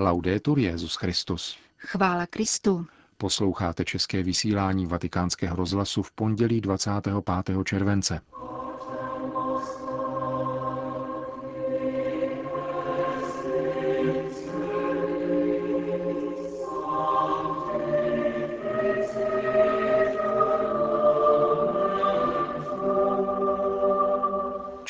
Laudetur 0.00 0.58
Jezus 0.58 0.94
Christus. 0.94 1.56
Chvála 1.78 2.26
Kristu. 2.26 2.86
Posloucháte 3.16 3.84
české 3.84 4.22
vysílání 4.22 4.86
Vatikánského 4.86 5.56
rozhlasu 5.56 6.02
v 6.02 6.12
pondělí 6.12 6.60
25. 6.60 7.56
července. 7.64 8.20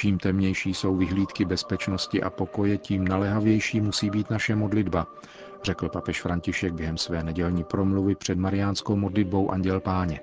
Čím 0.00 0.18
temnější 0.18 0.74
jsou 0.74 0.96
vyhlídky 0.96 1.44
bezpečnosti 1.44 2.22
a 2.22 2.30
pokoje, 2.30 2.78
tím 2.78 3.08
naléhavější 3.08 3.80
musí 3.80 4.10
být 4.10 4.30
naše 4.30 4.56
modlitba, 4.56 5.06
řekl 5.62 5.88
papež 5.88 6.22
František 6.22 6.72
během 6.72 6.98
své 6.98 7.22
nedělní 7.22 7.64
promluvy 7.64 8.14
před 8.14 8.38
mariánskou 8.38 8.96
modlitbou 8.96 9.50
Anděl 9.50 9.80
Páně. 9.80 10.20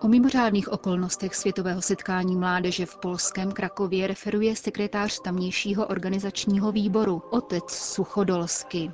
O 0.00 0.08
mimořádných 0.08 0.72
okolnostech 0.72 1.34
světového 1.34 1.82
setkání 1.82 2.36
mládeže 2.36 2.86
v 2.86 2.96
polském 2.96 3.52
Krakově 3.52 4.06
referuje 4.06 4.56
sekretář 4.56 5.20
tamnějšího 5.20 5.86
organizačního 5.86 6.72
výboru, 6.72 7.22
otec 7.30 7.70
Suchodolsky. 7.70 8.92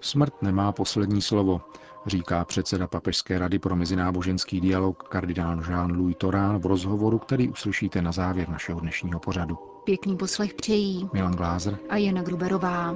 Smrt 0.00 0.42
nemá 0.42 0.72
poslední 0.72 1.22
slovo, 1.22 1.60
říká 2.06 2.44
předseda 2.44 2.86
Papežské 2.86 3.38
rady 3.38 3.58
pro 3.58 3.76
mezináboženský 3.76 4.60
dialog 4.60 5.02
kardinál 5.02 5.60
Jean-Louis 5.60 6.14
Torán 6.14 6.58
v 6.58 6.66
rozhovoru, 6.66 7.18
který 7.18 7.48
uslyšíte 7.48 8.02
na 8.02 8.12
závěr 8.12 8.48
našeho 8.48 8.80
dnešního 8.80 9.20
pořadu. 9.20 9.58
Pěkný 9.84 10.16
poslech 10.16 10.54
přejí 10.54 11.08
Milan 11.12 11.32
Glázer 11.32 11.78
a 11.88 11.96
Jana 11.96 12.22
Gruberová. 12.22 12.94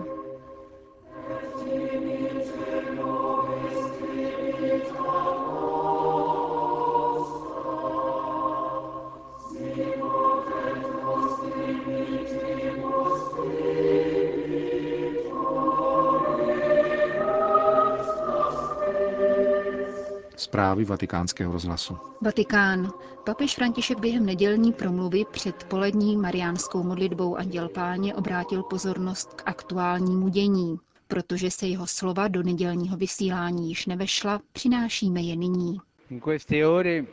Zprávy 20.47 20.84
vatikánského 20.84 21.52
rozhlasu. 21.52 21.98
Vatikán. 22.22 22.91
Papež 23.25 23.55
František 23.55 23.98
během 24.00 24.27
nedělní 24.27 24.72
promluvy 24.72 25.25
před 25.30 25.64
polední 25.64 26.16
mariánskou 26.16 26.83
modlitbou 26.83 27.36
Anděl 27.36 27.69
Páně 27.69 28.14
obrátil 28.14 28.62
pozornost 28.62 29.34
k 29.34 29.42
aktuálnímu 29.47 30.28
dění. 30.28 30.78
Protože 31.08 31.50
se 31.50 31.67
jeho 31.67 31.86
slova 31.86 32.28
do 32.28 32.42
nedělního 32.42 32.97
vysílání 32.97 33.69
již 33.69 33.86
nevešla, 33.86 34.41
přinášíme 34.52 35.20
je 35.20 35.36
nyní. 35.36 35.78
In 36.11 36.20
queste 36.20 36.67
ore 36.69 37.05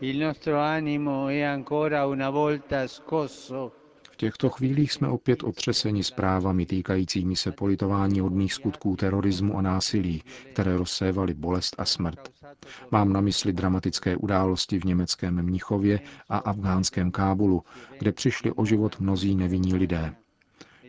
il 0.00 0.26
nostro 0.26 0.58
animo 0.58 1.26
è 1.26 1.42
ancora 1.54 2.06
una 2.06 2.30
volta 2.30 2.88
scosso 2.88 3.72
V 4.14 4.16
těchto 4.16 4.50
chvílích 4.50 4.92
jsme 4.92 5.08
opět 5.08 5.42
otřeseni 5.42 6.04
zprávami 6.04 6.66
týkajícími 6.66 7.36
se 7.36 7.52
politování 7.52 8.20
hodných 8.20 8.54
skutků 8.54 8.96
terorismu 8.96 9.58
a 9.58 9.62
násilí, 9.62 10.22
které 10.52 10.76
rozsévaly 10.76 11.34
bolest 11.34 11.74
a 11.78 11.84
smrt. 11.84 12.28
Mám 12.90 13.12
na 13.12 13.20
mysli 13.20 13.52
dramatické 13.52 14.16
události 14.16 14.80
v 14.80 14.84
německém 14.84 15.42
Mnichově 15.42 16.00
a 16.28 16.38
afgánském 16.38 17.10
Kábulu, 17.10 17.62
kde 17.98 18.12
přišli 18.12 18.52
o 18.52 18.64
život 18.64 19.00
mnozí 19.00 19.34
nevinní 19.34 19.74
lidé. 19.74 20.14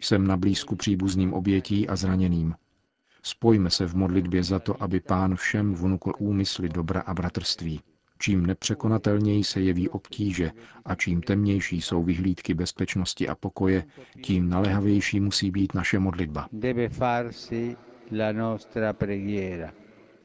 Jsem 0.02 0.28
na 0.28 0.38
blízku 0.38 0.76
příbuzným 0.76 1.34
obětí 1.34 1.90
a 1.90 1.96
zraněným. 1.96 2.56
Spojme 3.24 3.70
se 3.70 3.88
v 3.88 3.96
modlitbě 3.96 4.44
za 4.44 4.60
to, 4.60 4.84
aby 4.84 5.00
pán 5.00 5.36
všem 5.36 5.76
vnukl 5.76 6.12
úmysly 6.18 6.70
dobra 6.70 7.02
a 7.02 7.14
bratrství. 7.14 7.82
Čím 8.20 8.46
nepřekonatelněji 8.46 9.44
se 9.44 9.62
jeví 9.62 9.90
obtíže 9.90 10.52
a 10.86 10.96
čím 10.96 11.22
temnější 11.22 11.82
jsou 11.82 12.04
vyhlídky 12.04 12.54
bezpečnosti 12.54 13.28
a 13.28 13.36
pokoje, 13.36 13.86
tím 14.22 14.50
naléhavější 14.50 15.20
musí 15.20 15.52
být 15.52 15.74
naše 15.74 16.00
modlitba. 16.00 16.50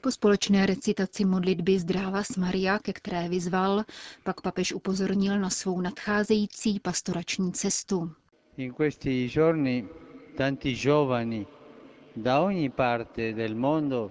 Po 0.01 0.11
společné 0.11 0.67
recitaci 0.67 1.25
modlitby 1.25 1.79
Zdravas 1.79 2.37
Maria, 2.37 2.79
ke 2.79 2.93
které 2.93 3.29
vyzval, 3.29 3.85
pak 4.25 4.41
papež 4.41 4.73
upozornil 4.73 5.41
na 5.41 5.51
svou 5.51 5.81
nadcházející 5.81 6.81
pastorační 6.81 7.53
cestu. 7.53 8.13
In 8.57 8.73
questi 8.73 9.29
giorni 9.29 9.85
tanti 10.37 10.75
giovani 10.75 11.47
da 12.17 12.41
ogni 12.41 12.71
parte 12.71 13.33
del 13.33 13.55
mondo 13.55 14.11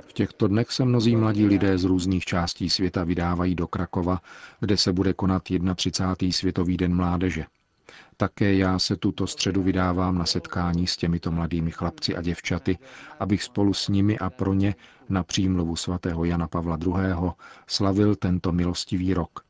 V 0.00 0.12
těchto 0.12 0.48
dnech 0.48 0.70
se 0.70 0.84
mnozí 0.84 1.16
mladí 1.16 1.46
lidé 1.46 1.78
z 1.78 1.84
různých 1.84 2.24
částí 2.24 2.70
světa 2.70 3.04
vydávají 3.04 3.54
do 3.54 3.66
Krakova, 3.66 4.20
kde 4.60 4.76
se 4.76 4.92
bude 4.92 5.12
konat 5.14 5.42
31. 5.74 6.32
Světový 6.32 6.76
den 6.76 6.94
mládeže. 6.96 7.44
Také 8.16 8.54
já 8.54 8.78
se 8.78 8.96
tuto 8.96 9.26
středu 9.26 9.62
vydávám 9.62 10.18
na 10.18 10.26
setkání 10.26 10.86
s 10.86 10.96
těmito 10.96 11.30
mladými 11.30 11.70
chlapci 11.70 12.16
a 12.16 12.22
děvčaty, 12.22 12.78
abych 13.20 13.42
spolu 13.42 13.74
s 13.74 13.88
nimi 13.88 14.18
a 14.18 14.30
pro 14.30 14.54
ně 14.54 14.74
na 15.08 15.22
přímluvu 15.22 15.76
svatého 15.76 16.24
Jana 16.24 16.48
Pavla 16.48 16.78
II. 16.86 17.30
slavil 17.66 18.16
tento 18.16 18.52
milostivý 18.52 19.14
rok. 19.14 19.44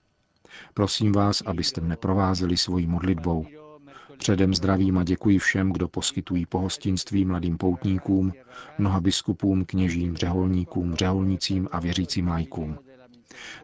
Prosím 0.75 1.13
vás, 1.13 1.43
abyste 1.47 1.81
mne 1.81 1.97
provázeli 1.97 2.57
svojí 2.57 2.87
modlitbou. 2.87 3.47
Předem 4.21 4.55
zdravím 4.55 4.99
a 4.99 5.05
děkuji 5.05 5.39
všem, 5.39 5.73
kdo 5.73 5.89
poskytují 5.89 6.47
pohostinství 6.47 7.25
mladým 7.25 7.59
poutníkům, 7.59 8.33
mnoha 8.79 9.01
biskupům, 9.01 9.65
kněžím, 9.65 10.17
řeholníkům, 10.17 10.95
řeholnicím 10.95 11.69
a 11.73 11.81
věřícím 11.81 12.29
lajkům. 12.29 12.79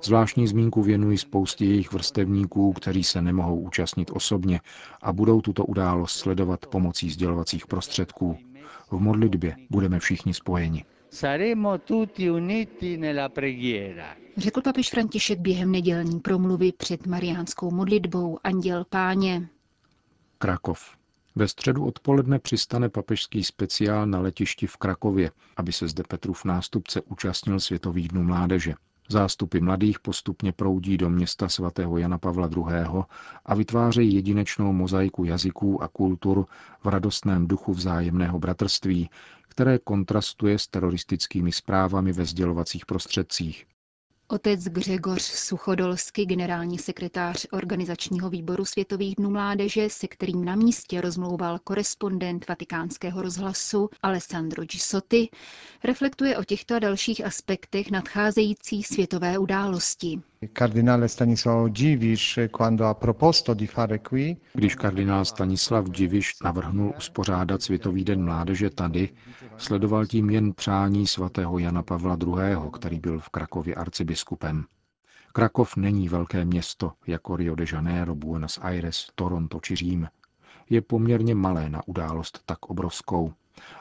Zvláštní 0.03 0.47
zmínku 0.47 0.83
věnuji 0.83 1.19
spoustě 1.19 1.65
jejich 1.65 1.93
vrstevníků, 1.93 2.72
kteří 2.72 3.05
se 3.05 3.22
nemohou 3.22 3.61
účastnit 3.61 4.11
osobně 4.15 4.61
a 5.03 5.12
budou 5.12 5.41
tuto 5.41 5.65
událost 5.65 6.12
sledovat 6.12 6.67
pomocí 6.67 7.11
sdělovacích 7.11 7.67
prostředků. 7.67 8.38
V 8.91 8.99
modlitbě 8.99 9.56
budeme 9.71 10.00
všichni 10.00 10.34
spojeni. 10.34 10.84
saremo 11.11 11.78
tutti 11.78 12.31
uniti 12.31 12.97
nella 12.97 13.28
preghiera. 13.28 14.17
Řekl 14.37 14.61
papež 14.62 14.91
František 14.91 15.38
během 15.38 15.73
nedělní 15.73 16.21
promluvy 16.21 16.73
před 16.73 17.06
mariánskou 17.06 17.71
modlitbou 17.71 18.38
Anděl 18.44 18.84
Páně. 18.84 19.49
Krakov. 20.38 20.97
Ve 21.34 21.48
středu 21.48 21.86
odpoledne 21.86 22.38
přistane 22.38 22.88
papežský 22.88 23.44
speciál 23.44 24.06
na 24.06 24.20
letišti 24.20 24.66
v 24.66 24.76
Krakově, 24.76 25.30
aby 25.56 25.72
se 25.72 25.88
zde 25.88 26.02
Petrův 26.08 26.44
nástupce 26.44 27.00
účastnil 27.00 27.60
Světových 27.60 28.08
dnů 28.08 28.22
mládeže. 28.22 28.75
Zástupy 29.08 29.60
mladých 29.60 30.00
postupně 30.00 30.52
proudí 30.52 30.96
do 30.96 31.10
města 31.10 31.48
svatého 31.48 31.98
Jana 31.98 32.19
Pavla 32.19 32.50
II. 32.56 33.02
a 33.44 33.54
vytvářejí 33.54 34.14
jedinečnou 34.14 34.72
mozaiku 34.72 35.25
jazyků 35.25 35.82
a 35.82 35.88
kultur 35.88 36.46
v 36.84 36.88
radostném 36.88 37.46
duchu 37.46 37.72
vzájemného 37.72 38.38
bratrství, 38.38 39.10
které 39.48 39.78
kontrastuje 39.78 40.58
s 40.58 40.66
teroristickými 40.66 41.52
zprávami 41.52 42.12
ve 42.12 42.25
sdělovacích 42.25 42.86
prostředcích. 42.86 43.66
Otec 44.28 44.64
Gřegoř 44.64 45.22
Suchodolsky, 45.22 46.26
generální 46.26 46.78
sekretář 46.78 47.47
organizačního 47.53 48.31
výboru 48.31 48.64
Světových 48.64 49.14
dnů 49.16 49.31
mládeže, 49.31 49.91
se 49.91 50.09
kterým 50.09 50.44
na 50.44 50.56
místě 50.56 51.00
rozmlouval 51.00 51.59
korespondent 51.64 52.48
vatikánského 52.48 53.22
rozhlasu 53.22 53.91
Alessandro 54.03 54.64
Gisotti, 54.64 55.28
reflektuje 55.84 56.38
o 56.38 56.44
těchto 56.44 56.75
a 56.75 56.78
dalších 56.78 57.25
aspektech 57.25 57.91
nadcházející 57.91 58.82
světové 58.82 59.38
události. 59.38 60.20
Když 60.41 60.50
kardinál 64.74 65.24
Stanislav 65.24 65.88
Diviš 65.91 66.34
navrhnul 66.44 66.94
uspořádat 66.99 67.62
Světový 67.62 68.05
den 68.05 68.25
mládeže 68.25 68.70
tady, 68.70 69.08
sledoval 69.56 70.06
tím 70.06 70.31
jen 70.31 70.52
přání 70.52 71.06
svatého 71.06 71.58
Jana 71.58 71.82
Pavla 71.82 72.19
II., 72.26 72.70
který 72.72 73.00
byl 73.00 73.20
v 73.20 73.28
Krakově 73.28 73.75
arcibiskupem. 73.75 74.64
Krakov 75.32 75.76
není 75.76 76.08
velké 76.08 76.44
město 76.44 76.93
jako 77.06 77.37
Rio 77.37 77.55
de 77.55 77.64
Janeiro, 77.72 78.14
Buenos 78.14 78.58
Aires, 78.62 79.08
Toronto 79.14 79.61
či 79.61 79.76
Řím. 79.76 80.08
Je 80.70 80.81
poměrně 80.82 81.34
malé 81.34 81.70
na 81.70 81.82
událost 81.87 82.43
tak 82.46 82.66
obrovskou 82.66 83.32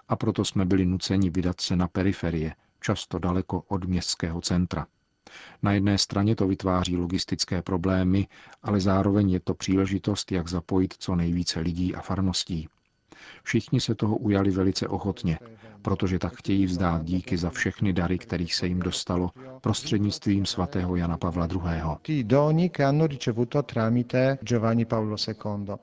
a 0.07 0.15
proto 0.15 0.45
jsme 0.45 0.65
byli 0.65 0.85
nuceni 0.85 1.30
vydat 1.30 1.62
se 1.62 1.75
na 1.75 1.88
periferie, 1.88 2.56
často 2.81 3.19
daleko 3.19 3.63
od 3.68 3.83
městského 3.83 4.41
centra. 4.41 4.88
Na 5.63 5.72
jedné 5.72 5.98
straně 5.98 6.36
to 6.36 6.48
vytváří 6.48 6.98
logistické 6.98 7.62
problémy, 7.62 8.27
ale 8.63 8.80
zároveň 8.81 9.30
je 9.30 9.39
to 9.39 9.54
příležitost, 9.54 10.31
jak 10.31 10.48
zapojit 10.48 10.94
co 11.00 11.16
nejvíce 11.16 11.60
lidí 11.60 11.95
a 11.95 12.01
farností. 12.01 12.69
Všichni 13.44 13.81
se 13.81 13.95
toho 13.95 14.18
ujali 14.18 14.51
velice 14.51 14.88
ochotně, 14.88 15.39
protože 15.81 16.19
tak 16.19 16.36
chtějí 16.36 16.66
vzdát 16.66 17.04
díky 17.04 17.38
za 17.38 17.50
všechny 17.50 17.94
dary, 17.94 18.18
kterých 18.18 18.56
se 18.56 18.68
jim 18.68 18.80
dostalo 18.80 19.31
prostřednictvím 19.62 20.45
svatého 20.45 20.95
Jana 20.95 21.18
Pavla 21.18 21.48
II. 21.51 22.18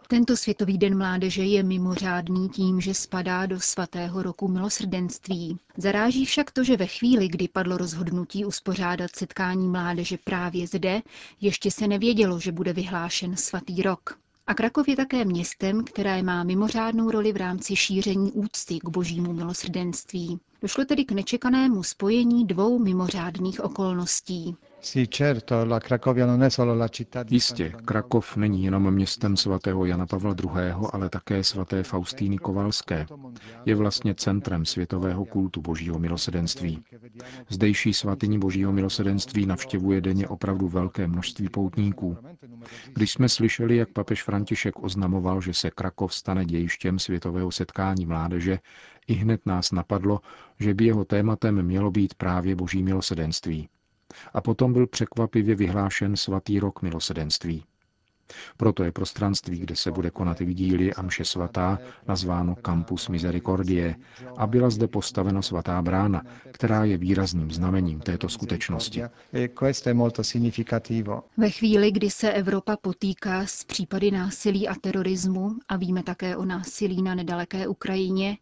Tento 0.09 0.37
světový 0.37 0.79
den 0.79 0.99
mládeže 0.99 1.45
je 1.45 1.63
mimořádný 1.63 2.49
tím, 2.49 2.81
že 2.81 2.95
spadá 2.95 3.47
do 3.47 3.61
svatého 3.61 4.23
roku 4.23 4.49
milosrdenství. 4.49 5.59
Zaráží 5.77 6.25
však 6.25 6.51
to, 6.51 6.65
že 6.65 6.77
ve 6.77 6.87
chvíli, 6.87 7.29
kdy 7.29 7.49
padlo 7.49 7.77
rozhodnutí 7.77 8.45
uspořádat 8.45 9.17
setkání 9.17 9.69
mládeže 9.69 10.19
právě 10.25 10.67
zde, 10.67 11.03
ještě 11.41 11.71
se 11.71 11.89
nevědělo, 11.89 12.41
že 12.41 12.53
bude 12.53 12.73
vyhlášen 12.73 13.37
svatý 13.37 13.83
rok. 13.83 14.22
A 14.47 14.55
Krakov 14.55 14.89
je 14.89 14.97
také 14.97 15.25
městem, 15.25 15.85
které 15.85 16.23
má 16.23 16.45
mimořádnou 16.45 17.11
roli 17.11 17.33
v 17.33 17.37
rámci 17.37 17.77
šíření 17.77 18.33
úcty 18.33 18.79
k 18.79 18.89
božímu 18.89 19.33
milosrdenství. 19.33 20.41
Došlo 20.63 20.85
tedy 20.85 21.05
k 21.05 21.13
nečekanému 21.13 21.83
spojení 21.83 22.47
dvou 22.47 22.79
mimořádných 22.79 23.65
okolností. 23.65 24.57
Jistě, 27.31 27.73
Krakov 27.85 28.37
není 28.37 28.65
jenom 28.65 28.91
městem 28.91 29.37
svatého 29.37 29.85
Jana 29.85 30.07
Pavla 30.07 30.35
II., 30.45 30.73
ale 30.93 31.09
také 31.09 31.45
svaté 31.45 31.83
Faustíny 31.83 32.39
Kovalské. 32.39 33.07
Je 33.65 33.75
vlastně 33.75 34.15
centrem 34.15 34.65
světového 34.65 35.25
kultu 35.25 35.61
božího 35.61 35.99
milosedenství. 35.99 36.85
Zdejší 37.49 37.95
svatyni 37.95 38.39
božího 38.39 38.73
milosedenství 38.73 39.47
navštěvuje 39.47 40.01
denně 40.01 40.29
opravdu 40.29 40.69
velké 40.69 41.07
množství 41.07 41.49
poutníků. 41.49 42.17
Když 42.95 43.13
jsme 43.13 43.29
slyšeli, 43.29 43.77
jak 43.77 43.93
papež 43.93 44.23
František 44.23 44.83
oznamoval, 44.83 45.41
že 45.41 45.55
se 45.55 45.71
Krakov 45.71 46.15
stane 46.15 46.45
dějištěm 46.45 46.99
světového 46.99 47.51
setkání 47.51 48.07
mládeže, 48.07 48.59
i 49.07 49.13
hned 49.15 49.47
nás 49.47 49.73
napadlo, 49.73 50.21
že 50.61 50.75
by 50.75 50.85
jeho 50.85 51.05
tématem 51.05 51.63
mělo 51.63 51.91
být 51.91 52.15
právě 52.15 52.57
boží 52.57 52.83
milosedenství 52.83 53.69
a 54.35 54.41
potom 54.41 54.73
byl 54.73 54.87
překvapivě 54.87 55.55
vyhlášen 55.55 56.17
svatý 56.17 56.61
rok 56.61 56.83
milosedenství. 56.83 57.65
Proto 58.57 58.85
je 58.85 58.93
prostranství, 58.93 59.59
kde 59.59 59.77
se 59.77 59.91
bude 59.91 60.11
konat 60.11 60.41
vidíly 60.41 60.95
a 60.95 61.03
mše 61.03 61.25
svatá, 61.25 61.79
nazváno 62.09 62.55
Campus 62.55 63.09
Misericordie 63.09 63.97
a 64.37 64.47
byla 64.47 64.71
zde 64.71 64.89
postavena 64.89 65.43
svatá 65.43 65.83
brána, 65.83 66.23
která 66.53 66.85
je 66.85 66.97
výrazným 66.99 67.51
znamením 67.51 68.01
této 68.01 68.29
skutečnosti. 68.29 69.03
Ve 71.37 71.51
chvíli, 71.51 71.91
kdy 71.93 72.11
se 72.11 72.33
Evropa 72.33 72.77
potýká 72.77 73.47
s 73.47 73.65
případy 73.65 74.11
násilí 74.11 74.69
a 74.69 74.75
terorismu, 74.75 75.51
a 75.69 75.77
víme 75.77 76.03
také 76.03 76.37
o 76.37 76.45
násilí 76.45 77.03
na 77.03 77.15
nedaleké 77.15 77.69
Ukrajině, 77.69 78.39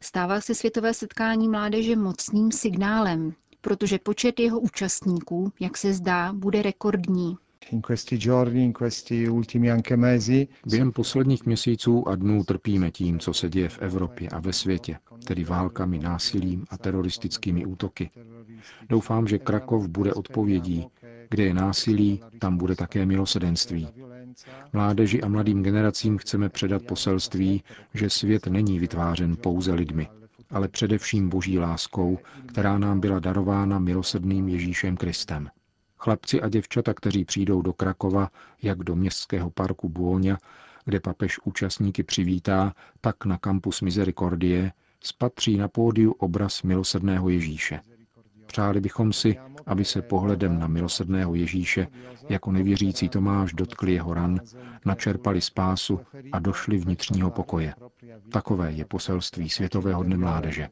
stává 0.00 0.40
se 0.40 0.54
světové 0.54 0.94
setkání 0.94 1.48
mládeže 1.48 1.96
mocným 1.96 2.52
signálem, 2.52 3.34
protože 3.62 3.98
počet 3.98 4.40
jeho 4.40 4.60
účastníků, 4.60 5.52
jak 5.60 5.76
se 5.76 5.92
zdá, 5.92 6.32
bude 6.32 6.62
rekordní. 6.62 7.36
Během 10.66 10.92
posledních 10.92 11.46
měsíců 11.46 12.08
a 12.08 12.14
dnů 12.16 12.44
trpíme 12.44 12.90
tím, 12.90 13.18
co 13.18 13.32
se 13.34 13.48
děje 13.48 13.68
v 13.68 13.78
Evropě 13.82 14.28
a 14.28 14.40
ve 14.40 14.52
světě, 14.52 14.98
tedy 15.26 15.44
válkami, 15.44 15.98
násilím 15.98 16.64
a 16.70 16.78
teroristickými 16.78 17.66
útoky. 17.66 18.10
Doufám, 18.88 19.26
že 19.28 19.38
Krakov 19.38 19.88
bude 19.88 20.14
odpovědí. 20.14 20.86
Kde 21.30 21.44
je 21.44 21.54
násilí, 21.54 22.20
tam 22.38 22.56
bude 22.56 22.76
také 22.76 23.06
milosedenství. 23.06 23.88
Mládeži 24.72 25.22
a 25.22 25.28
mladým 25.28 25.62
generacím 25.62 26.18
chceme 26.18 26.48
předat 26.48 26.82
poselství, 26.82 27.62
že 27.94 28.10
svět 28.10 28.46
není 28.46 28.78
vytvářen 28.78 29.36
pouze 29.36 29.72
lidmi, 29.72 30.08
ale 30.52 30.68
především 30.68 31.28
boží 31.28 31.58
láskou, 31.58 32.18
která 32.46 32.78
nám 32.78 33.00
byla 33.00 33.18
darována 33.18 33.78
milosedným 33.78 34.48
Ježíšem 34.48 34.96
Kristem. 34.96 35.48
Chlapci 35.98 36.42
a 36.42 36.48
děvčata, 36.48 36.94
kteří 36.94 37.24
přijdou 37.24 37.62
do 37.62 37.72
Krakova, 37.72 38.30
jak 38.62 38.78
do 38.78 38.96
městského 38.96 39.50
parku 39.50 39.88
Buonia, 39.88 40.38
kde 40.84 41.00
papež 41.00 41.38
účastníky 41.44 42.02
přivítá, 42.02 42.74
tak 43.00 43.24
na 43.24 43.38
kampus 43.38 43.80
Misericordie, 43.80 44.72
spatří 45.00 45.56
na 45.56 45.68
pódiu 45.68 46.12
obraz 46.12 46.62
milosedného 46.62 47.28
Ježíše. 47.28 47.80
Přáli 48.46 48.80
bychom 48.80 49.12
si, 49.12 49.36
aby 49.66 49.84
se 49.84 50.02
pohledem 50.02 50.58
na 50.58 50.66
milosedného 50.66 51.34
Ježíše 51.34 51.86
jako 52.28 52.52
nevěřící 52.52 53.08
Tomáš 53.08 53.52
dotkli 53.52 53.92
jeho 53.92 54.14
ran, 54.14 54.40
načerpali 54.84 55.40
spásu 55.40 56.00
a 56.32 56.38
došli 56.38 56.78
vnitřního 56.78 57.30
pokoje. 57.30 57.74
Takové 58.32 58.72
je 58.72 58.84
poselství 58.84 59.48
Světového 59.48 60.02
dne 60.02 60.16
mládeže. 60.16 60.68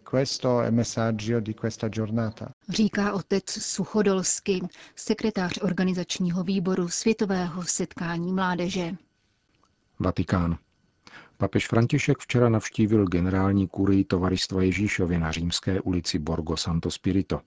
Říká 2.68 3.12
otec 3.12 3.50
Suchodolsky, 3.50 4.60
sekretář 4.96 5.58
organizačního 5.62 6.44
výboru 6.44 6.88
Světového 6.88 7.62
setkání 7.64 8.32
mládeže. 8.32 8.96
Vatikán. 9.98 10.56
Papež 11.36 11.68
František 11.68 12.18
včera 12.18 12.48
navštívil 12.48 13.06
generální 13.06 13.68
kurii 13.68 14.04
Tovaristva 14.04 14.62
Ježíšově 14.62 15.18
na 15.18 15.32
římské 15.32 15.80
ulici 15.80 16.18
Borgo 16.18 16.56
Santo 16.56 16.90
Spirito. 16.90 17.40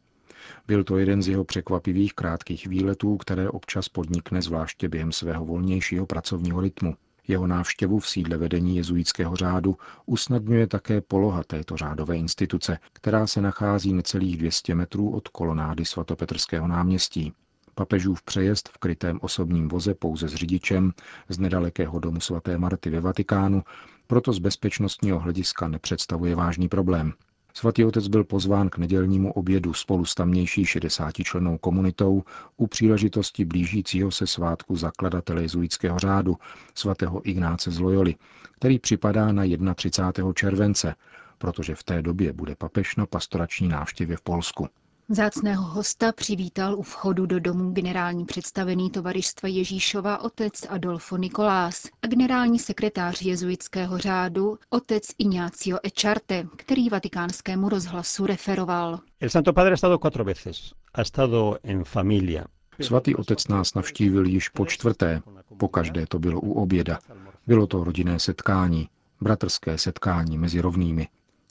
Byl 0.67 0.83
to 0.83 0.97
jeden 0.97 1.23
z 1.23 1.27
jeho 1.27 1.43
překvapivých 1.43 2.13
krátkých 2.13 2.67
výletů, 2.67 3.17
které 3.17 3.49
občas 3.49 3.89
podnikne 3.89 4.41
zvláště 4.41 4.89
během 4.89 5.11
svého 5.11 5.45
volnějšího 5.45 6.05
pracovního 6.05 6.61
rytmu. 6.61 6.95
Jeho 7.27 7.47
návštěvu 7.47 7.99
v 7.99 8.07
sídle 8.07 8.37
vedení 8.37 8.77
jezuitského 8.77 9.35
řádu 9.35 9.77
usnadňuje 10.05 10.67
také 10.67 11.01
poloha 11.01 11.43
této 11.43 11.77
řádové 11.77 12.17
instituce, 12.17 12.77
která 12.93 13.27
se 13.27 13.41
nachází 13.41 13.93
necelých 13.93 14.37
200 14.37 14.75
metrů 14.75 15.09
od 15.09 15.27
kolonády 15.27 15.85
svatopetrského 15.85 16.67
náměstí. 16.67 17.33
Papežův 17.75 18.23
přejezd 18.23 18.69
v 18.69 18.77
krytém 18.77 19.19
osobním 19.21 19.67
voze 19.67 19.93
pouze 19.93 20.27
s 20.27 20.35
řidičem 20.35 20.91
z 21.29 21.39
nedalekého 21.39 21.99
domu 21.99 22.19
svaté 22.19 22.57
Marty 22.57 22.89
ve 22.89 22.99
Vatikánu 22.99 23.63
proto 24.07 24.33
z 24.33 24.39
bezpečnostního 24.39 25.19
hlediska 25.19 25.67
nepředstavuje 25.67 26.35
vážný 26.35 26.69
problém. 26.69 27.13
Svatý 27.53 27.85
otec 27.85 28.07
byl 28.07 28.23
pozván 28.23 28.69
k 28.69 28.77
nedělnímu 28.77 29.33
obědu 29.33 29.73
spolu 29.73 30.05
s 30.05 30.15
tamnější 30.15 30.65
60 30.65 31.11
členou 31.13 31.57
komunitou 31.57 32.23
u 32.57 32.67
příležitosti 32.67 33.45
blížícího 33.45 34.11
se 34.11 34.27
svátku 34.27 34.75
zakladatele 34.75 35.41
jezuitského 35.41 35.99
řádu, 35.99 36.37
svatého 36.75 37.29
Ignáce 37.29 37.71
z 37.71 37.79
Loyoli, 37.79 38.15
který 38.55 38.79
připadá 38.79 39.31
na 39.31 39.73
31. 39.73 40.33
července, 40.33 40.95
protože 41.37 41.75
v 41.75 41.83
té 41.83 42.01
době 42.01 42.33
bude 42.33 42.55
papež 42.55 42.95
na 42.95 43.05
pastorační 43.05 43.67
návštěvě 43.67 44.17
v 44.17 44.21
Polsku. 44.21 44.67
Zácného 45.09 45.63
hosta 45.63 46.11
přivítal 46.11 46.75
u 46.79 46.81
vchodu 46.81 47.25
do 47.25 47.39
domu 47.39 47.71
generální 47.71 48.25
představený 48.25 48.89
tovaristva 48.89 49.49
Ježíšova 49.49 50.21
otec 50.23 50.53
Adolfo 50.69 51.17
Nikolás 51.17 51.83
a 52.01 52.07
generální 52.07 52.59
sekretář 52.59 53.21
jezuitského 53.21 53.97
řádu 53.97 54.57
otec 54.69 55.03
Ignacio 55.17 55.77
Echarte, 55.83 56.47
který 56.55 56.89
vatikánskému 56.89 57.69
rozhlasu 57.69 58.25
referoval. 58.25 58.99
El 59.19 59.29
Santo 59.29 59.53
Padre 59.53 59.71
ha 59.71 59.73
estado 59.73 59.99
cuatro 59.99 60.23
veces. 60.23 60.73
Ha 60.95 61.01
estado 61.01 61.57
en 61.63 61.83
familia. 61.83 62.45
Svatý 62.81 63.15
otec 63.15 63.47
nás 63.47 63.73
navštívil 63.73 64.25
již 64.25 64.49
po 64.49 64.65
čtvrté. 64.65 65.21
Po 65.57 65.67
každé 65.67 66.05
to 66.07 66.19
bylo 66.19 66.41
u 66.41 66.53
oběda. 66.53 66.99
Bylo 67.47 67.67
to 67.67 67.83
rodinné 67.83 68.19
setkání, 68.19 68.89
bratrské 69.21 69.77
setkání 69.77 70.37
mezi 70.37 70.61
rovnými. 70.61 71.07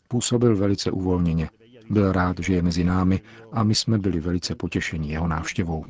Působil 0.08 0.56
velice 0.56 0.90
uvolněně. 0.90 1.48
Byl 1.92 2.12
rád, 2.12 2.38
že 2.38 2.54
je 2.54 2.62
mezi 2.62 2.84
námi 2.84 3.20
a 3.52 3.62
my 3.62 3.74
jsme 3.74 3.98
byli 3.98 4.20
velice 4.20 4.54
potěšeni 4.54 5.12
jeho 5.12 5.28
návštěvou. 5.28 5.84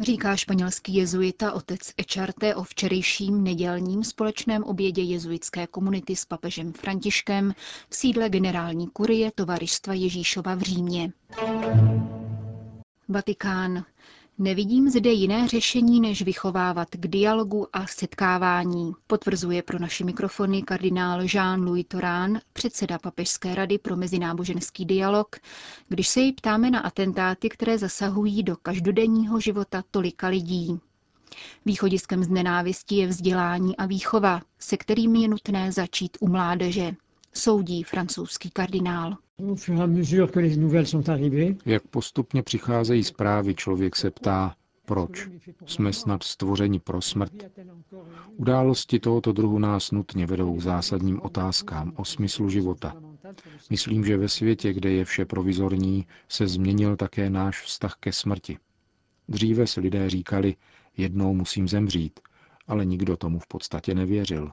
Říká 0.00 0.36
španělský 0.36 0.94
jezuita 0.94 1.52
otec 1.52 1.92
Echarte 1.96 2.54
o 2.54 2.62
včerejším 2.62 3.42
nedělním 3.44 4.04
společném 4.04 4.64
obědě 4.64 5.02
jezuitské 5.02 5.66
komunity 5.66 6.16
s 6.16 6.24
papežem 6.24 6.72
Františkem 6.72 7.54
v 7.90 7.96
sídle 7.96 8.28
generální 8.28 8.86
kurie 8.88 9.30
Tovaristva 9.34 9.94
Ježíšova 9.94 10.54
v 10.54 10.60
Římě. 10.60 11.12
Vatikán. 13.08 13.84
Nevidím 14.38 14.90
zde 14.90 15.10
jiné 15.10 15.48
řešení, 15.48 16.00
než 16.00 16.22
vychovávat 16.22 16.88
k 16.90 17.06
dialogu 17.06 17.66
a 17.72 17.86
setkávání, 17.86 18.92
potvrzuje 19.06 19.62
pro 19.62 19.78
naše 19.78 20.04
mikrofony 20.04 20.62
kardinál 20.62 21.20
Jean-Louis 21.20 21.84
Torán, 21.88 22.40
předseda 22.52 22.98
Papežské 22.98 23.54
rady 23.54 23.78
pro 23.78 23.96
mezináboženský 23.96 24.84
dialog, 24.84 25.36
když 25.88 26.08
se 26.08 26.20
jej 26.20 26.32
ptáme 26.32 26.70
na 26.70 26.80
atentáty, 26.80 27.48
které 27.48 27.78
zasahují 27.78 28.42
do 28.42 28.56
každodenního 28.56 29.40
života 29.40 29.82
tolika 29.90 30.28
lidí. 30.28 30.80
Východiskem 31.66 32.24
z 32.24 32.28
nenávistí 32.28 32.96
je 32.96 33.06
vzdělání 33.06 33.76
a 33.76 33.86
výchova, 33.86 34.40
se 34.58 34.76
kterými 34.76 35.22
je 35.22 35.28
nutné 35.28 35.72
začít 35.72 36.16
u 36.20 36.28
mládeže, 36.28 36.94
soudí 37.34 37.82
francouzský 37.82 38.50
kardinál. 38.50 39.16
Jak 41.66 41.86
postupně 41.86 42.42
přicházejí 42.42 43.04
zprávy, 43.04 43.54
člověk 43.54 43.96
se 43.96 44.10
ptá, 44.10 44.54
proč? 44.84 45.28
Jsme 45.66 45.92
snad 45.92 46.22
stvořeni 46.22 46.80
pro 46.80 47.02
smrt? 47.02 47.32
Události 48.36 48.98
tohoto 48.98 49.32
druhu 49.32 49.58
nás 49.58 49.90
nutně 49.90 50.26
vedou 50.26 50.56
k 50.56 50.60
zásadním 50.60 51.20
otázkám 51.22 51.92
o 51.96 52.04
smyslu 52.04 52.48
života. 52.48 52.94
Myslím, 53.70 54.04
že 54.04 54.16
ve 54.16 54.28
světě, 54.28 54.72
kde 54.72 54.90
je 54.90 55.04
vše 55.04 55.24
provizorní, 55.24 56.06
se 56.28 56.48
změnil 56.48 56.96
také 56.96 57.30
náš 57.30 57.62
vztah 57.62 57.96
ke 58.00 58.12
smrti. 58.12 58.58
Dříve 59.28 59.66
si 59.66 59.80
lidé 59.80 60.10
říkali, 60.10 60.56
jednou 60.96 61.34
musím 61.34 61.68
zemřít, 61.68 62.20
ale 62.68 62.84
nikdo 62.84 63.16
tomu 63.16 63.38
v 63.38 63.46
podstatě 63.46 63.94
nevěřil. 63.94 64.52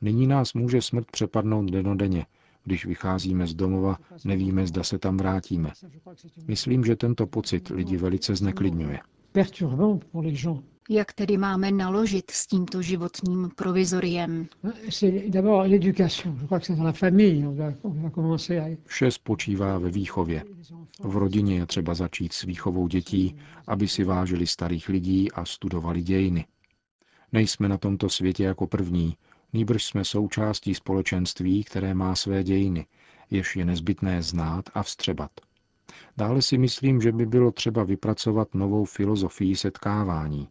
Nyní 0.00 0.26
nás 0.26 0.54
může 0.54 0.82
smrt 0.82 1.10
přepadnout 1.10 1.70
denodenně. 1.70 2.26
Když 2.64 2.86
vycházíme 2.86 3.46
z 3.46 3.54
domova, 3.54 3.98
nevíme, 4.24 4.66
zda 4.66 4.82
se 4.82 4.98
tam 4.98 5.16
vrátíme. 5.16 5.70
Myslím, 6.46 6.84
že 6.84 6.96
tento 6.96 7.26
pocit 7.26 7.68
lidi 7.68 7.96
velice 7.96 8.36
zneklidňuje. 8.36 9.00
Jak 10.90 11.12
tedy 11.12 11.36
máme 11.38 11.70
naložit 11.70 12.30
s 12.30 12.46
tímto 12.46 12.82
životním 12.82 13.50
provizoriem? 13.56 14.46
Vše 18.86 19.10
spočívá 19.10 19.78
ve 19.78 19.90
výchově. 19.90 20.44
V 21.02 21.16
rodině 21.16 21.54
je 21.56 21.66
třeba 21.66 21.94
začít 21.94 22.32
s 22.32 22.42
výchovou 22.42 22.88
dětí, 22.88 23.36
aby 23.66 23.88
si 23.88 24.04
vážili 24.04 24.46
starých 24.46 24.88
lidí 24.88 25.32
a 25.32 25.44
studovali 25.44 26.02
dějiny. 26.02 26.46
Nejsme 27.32 27.68
na 27.68 27.78
tomto 27.78 28.08
světě 28.08 28.44
jako 28.44 28.66
první, 28.66 29.16
nýbrž 29.52 29.84
jsme 29.84 30.04
součástí 30.04 30.74
společenství, 30.74 31.64
které 31.64 31.94
má 31.94 32.14
své 32.14 32.44
dějiny, 32.44 32.86
jež 33.30 33.56
je 33.56 33.64
nezbytné 33.64 34.22
znát 34.22 34.64
a 34.74 34.82
vstřebat. 34.82 35.30
Dále 36.16 36.42
si 36.42 36.58
myslím, 36.58 37.00
že 37.00 37.12
by 37.12 37.26
bylo 37.26 37.52
třeba 37.52 37.84
vypracovat 37.84 38.54
novou 38.54 38.84
filozofii 38.84 39.56
setkávání. 39.56 40.48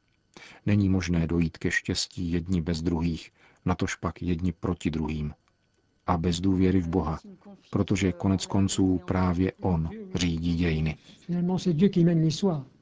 Není 0.65 0.89
možné 0.89 1.27
dojít 1.27 1.57
ke 1.57 1.71
štěstí 1.71 2.31
jedni 2.31 2.61
bez 2.61 2.81
druhých, 2.81 3.31
natož 3.65 3.95
pak 3.95 4.21
jedni 4.21 4.51
proti 4.51 4.91
druhým. 4.91 5.33
A 6.07 6.17
bez 6.17 6.39
důvěry 6.39 6.81
v 6.81 6.87
Boha, 6.87 7.19
protože 7.69 8.11
konec 8.11 8.45
konců 8.45 9.01
právě 9.07 9.51
On 9.61 9.89
řídí 10.15 10.55
dějiny. 10.55 10.97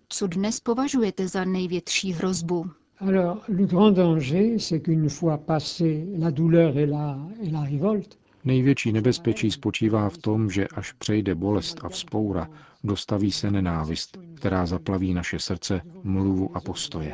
Co 0.09 0.27
dnes 0.27 0.59
považujete 0.59 1.27
za 1.27 1.45
největší 1.45 2.13
hrozbu? 2.13 2.65
Alors, 2.99 3.43
le 3.47 3.65
grand 3.65 3.91
danger, 3.91 4.59
c'est 4.59 4.81
qu'une 4.81 5.09
fois 5.09 5.37
passé 5.37 6.07
la 6.17 6.31
douleur 6.31 6.77
et 6.77 6.87
la, 6.87 7.17
et 7.43 7.49
la 7.49 7.61
révolte, 7.61 8.17
Největší 8.47 8.91
nebezpečí 8.91 9.51
spočívá 9.51 10.09
v 10.09 10.17
tom, 10.17 10.49
že 10.49 10.67
až 10.67 10.91
přejde 10.91 11.35
bolest 11.35 11.79
a 11.83 11.89
vzpoura, 11.89 12.49
dostaví 12.83 13.31
se 13.31 13.51
nenávist, 13.51 14.17
která 14.33 14.65
zaplaví 14.65 15.13
naše 15.13 15.39
srdce, 15.39 15.81
mluvu 16.03 16.57
a 16.57 16.61
postoje. 16.61 17.13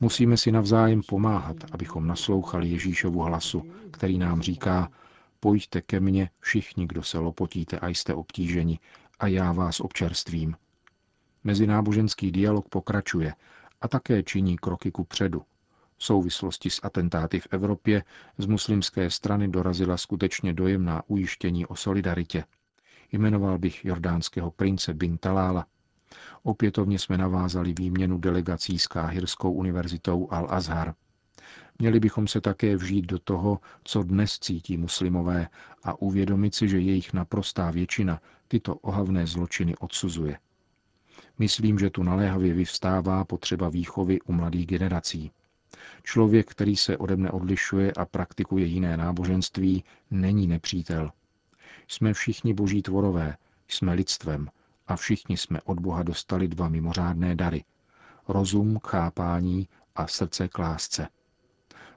Musíme 0.00 0.36
si 0.36 0.52
navzájem 0.52 1.00
pomáhat, 1.08 1.56
abychom 1.72 2.06
naslouchali 2.06 2.68
Ježíšovu 2.68 3.20
hlasu, 3.20 3.62
který 3.90 4.18
nám 4.18 4.42
říká, 4.42 4.90
pojďte 5.40 5.82
ke 5.82 6.00
mně 6.00 6.30
všichni, 6.40 6.86
kdo 6.86 7.02
se 7.02 7.18
lopotíte 7.18 7.78
a 7.78 7.88
jste 7.88 8.14
obtíženi, 8.14 8.78
a 9.20 9.26
já 9.26 9.52
vás 9.52 9.80
občerstvím. 9.80 10.56
Mezináboženský 11.44 12.32
dialog 12.32 12.68
pokračuje 12.68 13.34
a 13.80 13.88
také 13.88 14.22
činí 14.22 14.56
kroky 14.56 14.90
ku 14.90 15.04
předu. 15.04 15.42
V 15.96 16.04
souvislosti 16.04 16.70
s 16.70 16.80
atentáty 16.82 17.40
v 17.40 17.46
Evropě 17.50 18.04
z 18.38 18.46
muslimské 18.46 19.10
strany 19.10 19.48
dorazila 19.48 19.96
skutečně 19.96 20.52
dojemná 20.52 21.02
ujištění 21.06 21.66
o 21.66 21.76
solidaritě. 21.76 22.44
Jmenoval 23.12 23.58
bych 23.58 23.84
jordánského 23.84 24.50
prince 24.50 24.94
bin 24.94 25.18
Talála. 25.18 25.66
Opětovně 26.42 26.98
jsme 26.98 27.18
navázali 27.18 27.74
výměnu 27.78 28.18
delegací 28.18 28.78
s 28.78 28.86
Káhirskou 28.86 29.52
univerzitou 29.52 30.26
Al-Azhar. 30.26 30.94
Měli 31.78 32.00
bychom 32.00 32.28
se 32.28 32.40
také 32.40 32.76
vžít 32.76 33.06
do 33.06 33.18
toho, 33.18 33.60
co 33.84 34.02
dnes 34.02 34.38
cítí 34.38 34.76
muslimové 34.76 35.48
a 35.82 36.02
uvědomit 36.02 36.54
si, 36.54 36.68
že 36.68 36.78
jejich 36.78 37.12
naprostá 37.12 37.70
většina 37.70 38.20
tyto 38.48 38.74
ohavné 38.74 39.26
zločiny 39.26 39.76
odsuzuje. 39.76 40.38
Myslím, 41.38 41.78
že 41.78 41.90
tu 41.90 42.02
naléhavě 42.02 42.54
vyvstává 42.54 43.24
potřeba 43.24 43.68
výchovy 43.68 44.20
u 44.20 44.32
mladých 44.32 44.66
generací. 44.66 45.30
Člověk, 46.02 46.50
který 46.50 46.76
se 46.76 46.96
ode 46.96 47.16
mne 47.16 47.30
odlišuje 47.30 47.92
a 47.92 48.04
praktikuje 48.04 48.66
jiné 48.66 48.96
náboženství, 48.96 49.84
není 50.10 50.46
nepřítel. 50.46 51.12
Jsme 51.88 52.14
všichni 52.14 52.54
boží 52.54 52.82
tvorové, 52.82 53.36
jsme 53.68 53.94
lidstvem 53.94 54.48
a 54.86 54.96
všichni 54.96 55.36
jsme 55.36 55.60
od 55.62 55.80
Boha 55.80 56.02
dostali 56.02 56.48
dva 56.48 56.68
mimořádné 56.68 57.34
dary. 57.34 57.64
Rozum 58.28 58.78
chápání 58.86 59.68
a 59.96 60.06
srdce 60.06 60.48
k 60.48 60.58
lásce. 60.58 61.08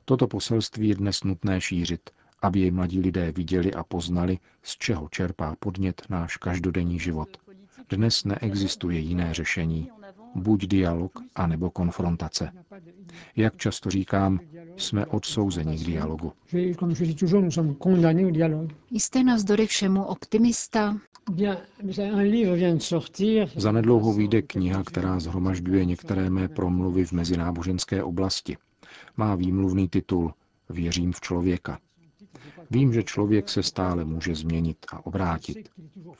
Toto 0.06 0.28
poselství 0.28 0.88
je 0.88 0.96
dnes 0.96 1.24
nutné 1.24 1.62
šířit, 1.62 2.10
aby 2.42 2.60
jej 2.60 2.72
mladí 2.72 3.00
lidé 3.00 3.32
viděli 3.32 3.74
a 3.74 3.84
poznali, 3.84 4.40
z 4.64 4.78
čeho 4.78 5.10
čerpá 5.10 5.56
podnět 5.60 6.02
náš 6.10 6.38
každodenní 6.38 7.00
život. 7.00 7.38
Dnes 7.92 8.24
neexistuje 8.26 9.00
jiné 9.00 9.34
řešení. 9.34 9.90
Buď 10.36 10.66
dialog, 10.68 11.12
anebo 11.36 11.70
konfrontace. 11.70 12.52
Jak 13.36 13.58
často 13.58 13.90
říkám, 13.90 14.40
jsme 14.78 15.06
odsouzeni 15.06 15.78
k 15.78 15.84
dialogu. 15.86 16.34
Jste 18.92 19.24
navzdory 19.24 19.68
všemu 19.68 20.04
optimista? 20.04 20.98
Zanedlouho 23.56 24.14
vyjde 24.14 24.42
kniha, 24.42 24.84
která 24.84 25.20
zhromažďuje 25.20 25.86
některé 25.86 26.30
mé 26.30 26.48
promluvy 26.48 27.06
v 27.06 27.12
mezináboženské 27.12 28.04
oblasti. 28.04 28.58
Má 29.18 29.36
výmluvný 29.36 29.90
titul 29.90 30.34
Věřím 30.70 31.12
v 31.14 31.22
člověka. 31.22 31.80
Vím, 32.72 32.94
že 32.94 33.04
člověk 33.04 33.50
se 33.50 33.64
stále 33.64 34.06
může 34.06 34.36
změnit 34.36 34.78
a 34.92 35.06
obrátit. 35.06 35.70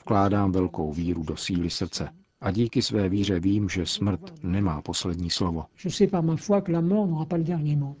Vkládám 0.00 0.52
velkou 0.52 0.92
víru 0.92 1.22
do 1.22 1.36
síly 1.36 1.70
srdce. 1.70 2.08
A 2.40 2.50
díky 2.50 2.82
své 2.82 3.08
víře 3.08 3.40
vím, 3.40 3.68
že 3.68 3.86
smrt 3.86 4.20
nemá 4.42 4.82
poslední 4.82 5.30
slovo. 5.30 5.64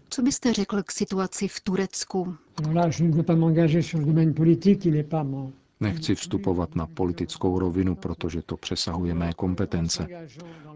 Co 0.08 0.22
byste 0.22 0.52
řekl 0.52 0.82
k 0.82 0.92
situaci 0.92 1.48
v 1.48 1.60
Turecku? 1.60 2.36
Nechci 5.82 6.14
vstupovat 6.14 6.74
na 6.76 6.86
politickou 6.86 7.58
rovinu, 7.58 7.96
protože 7.96 8.42
to 8.42 8.56
přesahuje 8.56 9.14
mé 9.14 9.32
kompetence. 9.32 10.08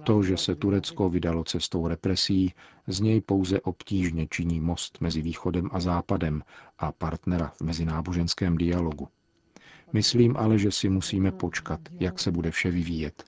To, 0.04 0.22
že 0.22 0.36
se 0.36 0.54
Turecko 0.54 1.08
vydalo 1.08 1.44
cestou 1.44 1.88
represí, 1.88 2.52
z 2.86 3.00
něj 3.00 3.20
pouze 3.20 3.60
obtížně 3.60 4.26
činí 4.30 4.60
most 4.60 5.00
mezi 5.00 5.22
východem 5.22 5.68
a 5.72 5.80
západem 5.80 6.42
a 6.78 6.92
partnera 6.92 7.52
v 7.56 7.60
mezináboženském 7.60 8.56
dialogu. 8.56 9.08
Myslím 9.92 10.36
ale, 10.36 10.58
že 10.58 10.72
si 10.72 10.88
musíme 10.88 11.32
počkat, 11.32 11.80
jak 12.00 12.18
se 12.18 12.30
bude 12.30 12.50
vše 12.50 12.70
vyvíjet. 12.70 13.24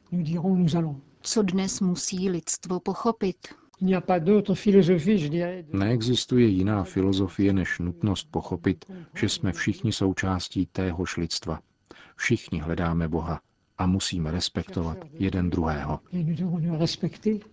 Co 1.22 1.42
dnes 1.42 1.80
musí 1.80 2.30
lidstvo 2.30 2.80
pochopit? 2.80 3.36
Neexistuje 5.72 6.46
jiná 6.46 6.84
filozofie 6.84 7.52
než 7.52 7.78
nutnost 7.78 8.28
pochopit, 8.30 8.84
že 9.14 9.28
jsme 9.28 9.52
všichni 9.52 9.92
součástí 9.92 10.66
téhož 10.66 11.16
lidstva. 11.16 11.60
Všichni 12.18 12.58
hledáme 12.60 13.08
Boha 13.08 13.40
a 13.78 13.86
musíme 13.86 14.30
respektovat 14.30 14.98
jeden 15.12 15.50
druhého. 15.50 16.00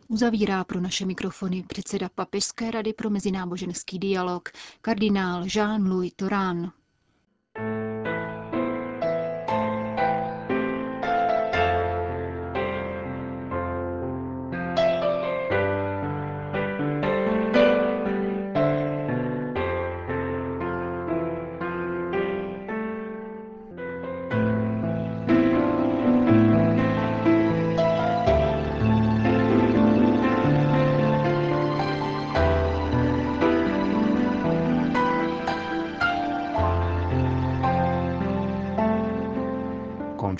Uzavírá 0.07 0.63
pro 0.63 0.81
naše 0.81 1.05
mikrofony 1.05 1.63
předseda 1.63 2.09
Papežské 2.15 2.71
rady 2.71 2.93
pro 2.93 3.09
mezináboženský 3.09 3.99
dialog, 3.99 4.49
kardinál 4.81 5.43
Jean-Louis 5.43 6.11
Torán. 6.15 6.71